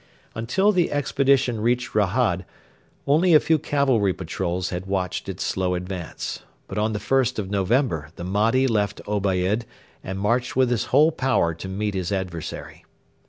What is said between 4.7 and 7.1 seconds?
had watched its slow advance. But on the